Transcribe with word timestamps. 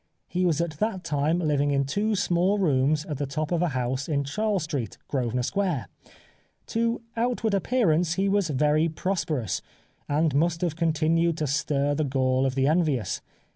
He 0.27 0.47
was 0.47 0.59
at 0.61 0.79
that 0.79 1.03
time 1.03 1.37
living 1.37 1.69
in 1.69 1.85
two 1.85 2.15
small 2.15 2.57
rooms 2.57 3.05
at 3.05 3.19
the 3.19 3.27
top 3.27 3.51
of 3.51 3.61
a 3.61 3.67
house 3.67 4.09
in 4.09 4.23
Charles 4.23 4.63
Street, 4.63 4.97
Grosvenor 5.07 5.43
Square. 5.43 5.89
To 6.73 7.01
outward 7.15 7.53
appearance 7.53 8.15
he 8.15 8.27
was 8.27 8.49
very 8.49 8.89
prosperous, 8.89 9.61
and 10.09 10.33
must 10.33 10.61
have 10.61 10.75
continued 10.75 11.37
to 11.37 11.45
stir 11.45 11.93
the 11.93 12.03
gall 12.03 12.47
of 12.47 12.55
the 12.55 12.65
envious. 12.65 13.21